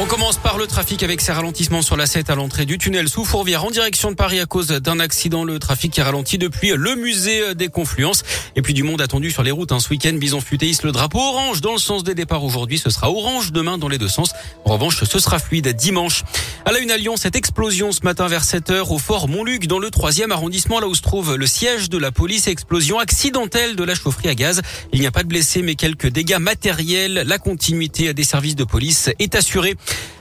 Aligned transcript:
On 0.00 0.06
commence 0.06 0.38
par 0.38 0.58
le 0.58 0.66
trafic 0.66 1.04
avec 1.04 1.20
ces 1.20 1.30
ralentissements 1.30 1.80
sur 1.80 1.96
la 1.96 2.06
7 2.06 2.28
à 2.28 2.34
l'entrée 2.34 2.66
du 2.66 2.78
tunnel 2.78 3.08
sous 3.08 3.24
Fourvière 3.24 3.64
en 3.64 3.70
direction 3.70 4.10
de 4.10 4.16
Paris 4.16 4.40
à 4.40 4.44
cause 4.44 4.66
d'un 4.66 4.98
accident. 4.98 5.44
Le 5.44 5.60
trafic 5.60 5.92
qui 5.92 6.02
ralentit 6.02 6.36
depuis 6.36 6.72
le 6.74 6.96
musée 6.96 7.54
des 7.54 7.68
Confluences. 7.68 8.24
Et 8.56 8.62
puis 8.62 8.74
du 8.74 8.82
monde 8.82 9.00
attendu 9.00 9.30
sur 9.30 9.44
les 9.44 9.52
routes. 9.52 9.70
Un 9.70 9.76
hein. 9.76 9.80
ce 9.80 9.90
week-end, 9.90 10.12
Bison 10.14 10.40
Futéis, 10.40 10.78
le 10.82 10.90
drapeau 10.90 11.20
orange 11.20 11.60
dans 11.60 11.72
le 11.72 11.78
sens 11.78 12.02
des 12.02 12.16
départs 12.16 12.42
aujourd'hui. 12.42 12.78
Ce 12.78 12.90
sera 12.90 13.08
orange 13.08 13.52
demain 13.52 13.78
dans 13.78 13.86
les 13.86 13.98
deux 13.98 14.08
sens. 14.08 14.32
En 14.64 14.72
revanche, 14.72 15.04
ce 15.04 15.18
sera 15.20 15.38
fluide 15.38 15.68
dimanche. 15.68 16.24
À 16.64 16.72
la 16.72 16.80
une 16.80 16.90
à 16.90 16.96
Lyon, 16.96 17.16
cette 17.16 17.36
explosion 17.36 17.92
ce 17.92 18.02
matin 18.02 18.26
vers 18.26 18.42
7 18.42 18.70
heures 18.70 18.90
au 18.90 18.98
fort 18.98 19.28
Montluc 19.28 19.68
dans 19.68 19.78
le 19.78 19.90
troisième 19.90 20.32
arrondissement, 20.32 20.80
là 20.80 20.88
où 20.88 20.94
se 20.96 21.02
trouve 21.02 21.36
le 21.36 21.46
siège 21.46 21.88
de 21.88 21.98
la 21.98 22.10
police. 22.10 22.48
Explosion 22.48 22.98
accidentelle 22.98 23.76
de 23.76 23.84
la 23.84 23.94
chaufferie 23.94 24.28
à 24.28 24.34
gaz. 24.34 24.60
Il 24.92 24.98
n'y 24.98 25.06
a 25.06 25.12
pas 25.12 25.22
de 25.22 25.28
blessés, 25.28 25.62
mais 25.62 25.76
quelques 25.76 26.08
dégâts 26.08 26.38
matériels. 26.38 27.22
La 27.26 27.38
continuité 27.38 28.12
des 28.12 28.24
services 28.24 28.56
de 28.56 28.64
police 28.64 29.08
est 29.20 29.36
assurée. 29.36 29.76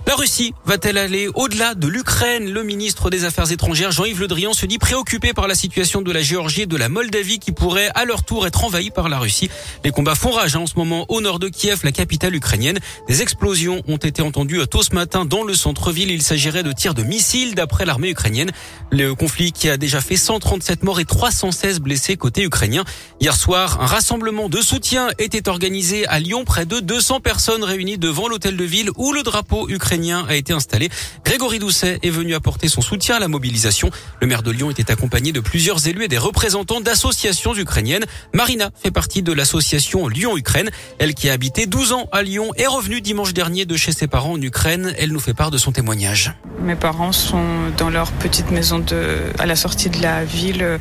La 0.05 0.16
Russie 0.16 0.53
va-t-elle 0.66 0.98
aller 0.98 1.30
au-delà 1.34 1.76
de 1.76 1.88
l'Ukraine? 1.88 2.52
Le 2.52 2.63
ministre 2.63 3.09
des 3.09 3.23
Affaires 3.23 3.52
étrangères 3.52 3.91
Jean-Yves 3.91 4.20
Le 4.20 4.27
Drian 4.27 4.54
se 4.54 4.66
dit 4.66 4.77
préoccupé 4.77 5.34
par 5.34 5.48
la 5.48 5.55
situation 5.55 6.02
de 6.02 6.12
la 6.12 6.21
Géorgie 6.21 6.63
et 6.63 6.66
de 6.66 6.76
la 6.76 6.90
Moldavie 6.90 7.40
qui 7.40 7.54
pourraient 7.54 7.90
à 7.95 8.04
leur 8.04 8.23
tour 8.23 8.45
être 8.45 8.66
envahies 8.66 8.91
par 8.91 9.07
la 9.07 9.18
Russie. 9.18 9.49
Les 9.85 9.91
combats 9.91 10.13
font 10.13 10.31
rage 10.31 10.57
en 10.57 10.68
ce 10.68 10.76
moment 10.76 11.05
au 11.07 11.21
nord 11.21 11.40
de 11.40 11.48
Kiev, 11.48 11.80
la 11.84 11.94
capitale 11.94 12.35
ukrainienne. 12.35 12.80
Des 13.07 13.21
explosions 13.21 13.81
ont 13.88 13.98
été 13.98 14.21
entendues 14.21 14.59
tôt 14.70 14.84
ce 14.84 14.94
matin 14.94 15.23
dans 15.23 15.44
le 15.44 15.54
centre-ville. 15.54 16.12
Il 16.12 16.21
s'agirait 16.21 16.63
de 16.63 16.73
tirs 16.73 16.93
de 16.93 17.04
missiles 17.04 17.55
d'après 17.55 17.85
l'armée 17.85 18.09
ukrainienne. 18.09 18.52
Le 18.91 19.16
conflit 19.16 19.54
qui 19.54 19.70
a 19.70 19.77
déjà 19.77 20.02
fait 20.02 20.18
137 20.18 20.84
morts 20.84 20.99
et 20.99 21.05
316 21.05 21.80
blessés 21.80 22.18
côté 22.18 22.43
ukrainien. 22.43 22.84
Hier 23.21 23.35
soir, 23.35 23.80
un 23.82 23.85
rassemblement 23.85 24.49
de 24.49 24.62
soutien 24.62 25.09
était 25.18 25.48
organisé 25.48 26.05
à 26.07 26.20
Lyon. 26.20 26.43
Près 26.43 26.66
de 26.66 26.82
200 26.82 27.21
personnes 27.21 27.63
réunies 27.63 27.98
devant 27.98 28.27
l'hôtel 28.27 28.57
de 28.57 28.63
ville 28.66 28.91
où 28.98 29.13
le 29.13 29.23
drapeau 29.23 29.52
ukrainien 29.70 30.25
a 30.27 30.35
été 30.35 30.53
installé. 30.53 30.89
Grégory 31.26 31.59
Doucet 31.59 31.99
est 32.04 32.09
venu 32.09 32.35
apporter 32.35 32.68
son 32.68 32.82
soutien 32.82 33.15
à 33.15 33.20
la 33.20 33.27
mobilisation. 33.27 33.90
Le 34.21 34.27
maire 34.27 34.43
de 34.43 34.51
Lyon 34.51 34.71
était 34.71 34.91
accompagné 34.91 35.32
de 35.32 35.40
plusieurs 35.40 35.87
élus 35.87 36.05
et 36.05 36.07
des 36.07 36.18
représentants 36.18 36.82
d'associations 36.82 37.55
ukrainiennes. 37.55 38.05
Marina 38.34 38.71
fait 38.81 38.91
partie 38.91 39.21
de 39.21 39.31
l'association 39.31 40.07
Lyon-Ukraine. 40.07 40.70
Elle 40.99 41.13
qui 41.13 41.29
a 41.29 41.34
habité 41.34 41.65
12 41.65 41.93
ans 41.93 42.07
à 42.12 42.24
Lyon 42.24 42.51
est 42.55 42.68
revenue 42.68 43.01
dimanche 43.01 43.34
dernier 43.34 43.65
de 43.65 43.76
chez 43.77 43.91
ses 43.91 44.07
parents 44.07 44.34
en 44.34 44.41
Ukraine. 44.41 44.93
Elle 44.98 45.12
nous 45.12 45.20
fait 45.20 45.34
part 45.34 45.51
de 45.51 45.57
son 45.57 45.71
témoignage. 45.71 46.34
Mes 46.62 46.76
parents 46.76 47.12
sont 47.12 47.43
dans 47.77 47.90
leur 47.90 48.12
petite 48.12 48.51
maison 48.51 48.79
de, 48.79 49.18
à 49.40 49.46
la 49.46 49.55
sortie 49.55 49.90
de 49.90 50.01
la 50.01 50.24
ville. 50.24 50.79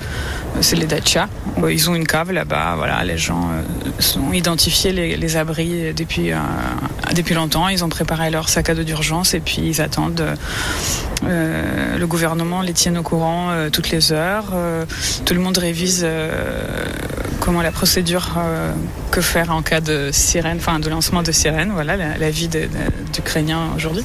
C'est 0.61 0.77
les 0.77 0.87
Dacia. 0.87 1.29
Ils 1.69 1.91
ont 1.91 1.95
une 1.95 2.07
cave 2.07 2.33
là-bas. 2.33 2.75
Voilà, 2.77 3.05
les 3.05 3.19
gens 3.19 3.51
euh, 3.51 4.21
ont 4.21 4.33
identifié 4.33 4.93
les, 4.93 5.37
abris 5.37 5.93
depuis, 5.95 6.33
euh, 6.33 6.39
depuis 7.15 7.35
longtemps. 7.35 7.69
Ils 7.69 7.85
ont 7.85 7.89
préparé 7.89 8.31
leur 8.31 8.49
sac 8.49 8.62
dos 8.63 8.85
d'urgence 8.85 9.35
et 9.35 9.41
puis 9.41 9.63
ils 9.63 9.81
attendent. 9.81 10.25
Euh, 11.25 11.99
le 11.99 12.07
gouvernement 12.07 12.63
les 12.63 12.73
tient 12.73 12.97
au 12.97 13.03
courant 13.03 13.51
euh, 13.51 13.71
toutes 13.71 13.91
les 13.91 14.13
heures. 14.13 14.51
Euh, 14.55 14.85
tout 15.25 15.35
le 15.35 15.41
monde 15.41 15.59
révise 15.59 16.07
comment 17.41 17.63
la 17.63 17.73
procédure 17.73 18.39
que 19.11 19.21
faire 19.21 19.51
en 19.51 19.63
cas 19.63 19.81
de 19.81 20.11
sirène, 20.13 20.59
enfin 20.59 20.79
de 20.79 20.89
lancement 20.89 21.23
de 21.23 21.33
sirène. 21.33 21.71
Voilà 21.73 21.97
la, 21.97 22.31
vie 22.31 22.49
d'Ukrainiens 23.13 23.71
aujourd'hui. 23.77 24.05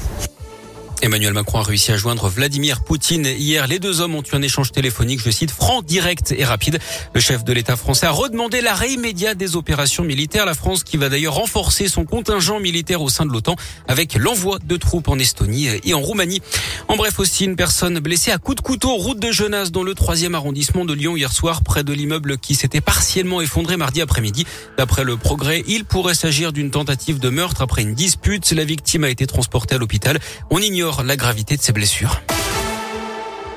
Emmanuel 1.00 1.32
Macron 1.32 1.60
a 1.60 1.62
réussi 1.62 1.92
à 1.92 1.96
joindre 1.96 2.28
Vladimir 2.28 2.82
Poutine. 2.82 3.26
Hier, 3.26 3.68
les 3.68 3.78
deux 3.78 4.00
hommes 4.00 4.16
ont 4.16 4.22
eu 4.22 4.34
un 4.34 4.42
échange 4.42 4.72
téléphonique, 4.72 5.20
je 5.24 5.30
cite, 5.30 5.52
franc, 5.52 5.80
direct 5.82 6.34
et 6.36 6.44
rapide. 6.44 6.80
Le 7.14 7.20
chef 7.20 7.44
de 7.44 7.52
l'État 7.52 7.76
français 7.76 8.06
a 8.06 8.10
redemandé 8.10 8.60
l'arrêt 8.60 8.90
immédiat 8.90 9.34
des 9.34 9.54
opérations 9.54 10.02
militaires. 10.02 10.44
La 10.44 10.54
France 10.54 10.82
qui 10.82 10.96
va 10.96 11.08
d'ailleurs 11.08 11.34
renforcer 11.34 11.86
son 11.86 12.04
contingent 12.04 12.58
militaire 12.58 13.00
au 13.00 13.08
sein 13.08 13.26
de 13.26 13.32
l'OTAN 13.32 13.54
avec 13.86 14.14
l'envoi 14.14 14.58
de 14.58 14.76
troupes 14.76 15.06
en 15.06 15.18
Estonie 15.18 15.68
et 15.84 15.94
en 15.94 16.00
Roumanie. 16.00 16.42
En 16.88 16.96
bref, 16.96 17.20
aussi, 17.20 17.44
une 17.44 17.54
personne 17.54 18.00
blessée 18.00 18.32
à 18.32 18.38
coups 18.38 18.56
de 18.56 18.62
couteau, 18.62 18.94
route 18.96 19.20
de 19.20 19.30
Genasse 19.30 19.70
dans 19.70 19.84
le 19.84 19.94
troisième 19.94 20.34
arrondissement 20.34 20.84
de 20.84 20.94
Lyon 20.94 21.16
hier 21.16 21.30
soir, 21.30 21.62
près 21.62 21.84
de 21.84 21.92
l'immeuble 21.92 22.38
qui 22.38 22.56
s'était 22.56 22.80
partiellement 22.80 23.40
effondré 23.40 23.76
mardi 23.76 24.00
après-midi. 24.00 24.46
D'après 24.76 25.04
le 25.04 25.16
progrès, 25.16 25.62
il 25.68 25.84
pourrait 25.84 26.14
s'agir 26.14 26.52
d'une 26.52 26.72
tentative 26.72 27.20
de 27.20 27.28
meurtre 27.28 27.62
après 27.62 27.82
une 27.82 27.94
dispute. 27.94 28.50
La 28.50 28.64
victime 28.64 29.04
a 29.04 29.10
été 29.10 29.28
transportée 29.28 29.76
à 29.76 29.78
l'hôpital. 29.78 30.18
On 30.50 30.58
ignore 30.58 30.87
la 31.04 31.16
gravité 31.16 31.56
de 31.56 31.62
ses 31.62 31.72
blessures. 31.72 32.22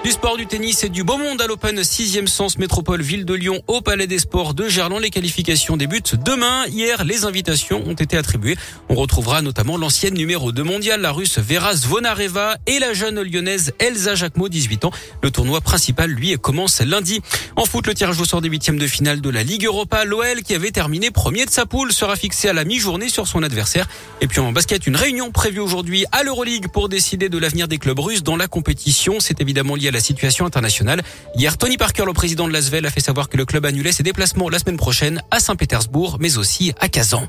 Du 0.03 0.09
sport, 0.09 0.35
du 0.35 0.47
tennis 0.47 0.83
et 0.83 0.89
du 0.89 1.03
beau 1.03 1.17
monde 1.17 1.39
à 1.43 1.45
l'Open 1.45 1.79
6e 1.79 2.25
sens 2.25 2.57
métropole 2.57 3.03
ville 3.03 3.23
de 3.23 3.35
Lyon 3.35 3.61
au 3.67 3.81
Palais 3.81 4.07
des 4.07 4.17
Sports 4.17 4.55
de 4.55 4.67
Gerland. 4.67 4.99
Les 4.99 5.11
qualifications 5.11 5.77
débutent 5.77 6.15
demain. 6.15 6.65
Hier, 6.65 7.03
les 7.03 7.23
invitations 7.25 7.83
ont 7.85 7.93
été 7.93 8.17
attribuées. 8.17 8.57
On 8.89 8.95
retrouvera 8.95 9.43
notamment 9.43 9.77
l'ancienne 9.77 10.15
numéro 10.15 10.51
2 10.51 10.63
mondiale, 10.63 11.01
la 11.01 11.11
russe 11.11 11.37
Vera 11.37 11.75
Zvonareva 11.75 12.57
et 12.65 12.79
la 12.79 12.93
jeune 12.93 13.21
lyonnaise 13.21 13.73
Elsa 13.77 14.15
Jacquemot, 14.15 14.49
18 14.49 14.85
ans. 14.85 14.91
Le 15.21 15.29
tournoi 15.29 15.61
principal, 15.61 16.09
lui, 16.09 16.35
commence 16.39 16.81
lundi. 16.81 17.21
En 17.55 17.65
foot, 17.65 17.85
le 17.85 17.93
tirage 17.93 18.19
au 18.19 18.25
sort 18.25 18.41
des 18.41 18.49
huitièmes 18.49 18.79
de 18.79 18.87
finale 18.87 19.21
de 19.21 19.29
la 19.29 19.43
Ligue 19.43 19.65
Europa, 19.65 20.03
l'OL 20.03 20.41
qui 20.41 20.55
avait 20.55 20.71
terminé 20.71 21.11
premier 21.11 21.45
de 21.45 21.51
sa 21.51 21.67
poule 21.67 21.93
sera 21.93 22.15
fixé 22.15 22.49
à 22.49 22.53
la 22.53 22.65
mi-journée 22.65 23.09
sur 23.09 23.27
son 23.27 23.43
adversaire. 23.43 23.87
Et 24.19 24.25
puis 24.25 24.39
en 24.39 24.51
basket, 24.51 24.87
une 24.87 24.95
réunion 24.95 25.29
prévue 25.29 25.59
aujourd'hui 25.59 26.05
à 26.11 26.23
l'Euroleague 26.23 26.69
pour 26.69 26.89
décider 26.89 27.29
de 27.29 27.37
l'avenir 27.37 27.67
des 27.67 27.77
clubs 27.77 27.99
russes 27.99 28.23
dans 28.23 28.35
la 28.35 28.47
compétition. 28.47 29.19
C'est 29.19 29.41
évidemment 29.41 29.75
lié 29.75 29.90
la 29.91 29.99
situation 29.99 30.45
internationale. 30.45 31.01
Hier, 31.35 31.57
Tony 31.57 31.77
Parker, 31.77 32.05
le 32.05 32.13
président 32.13 32.47
de 32.47 32.53
l'Asvel, 32.53 32.85
a 32.85 32.89
fait 32.89 32.99
savoir 32.99 33.29
que 33.29 33.37
le 33.37 33.45
club 33.45 33.65
annulait 33.65 33.91
ses 33.91 34.03
déplacements 34.03 34.49
la 34.49 34.59
semaine 34.59 34.77
prochaine 34.77 35.21
à 35.31 35.39
Saint-Pétersbourg, 35.39 36.17
mais 36.19 36.37
aussi 36.37 36.73
à 36.79 36.89
Kazan. 36.89 37.27